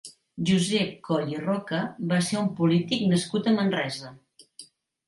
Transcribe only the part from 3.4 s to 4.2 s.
a Manresa.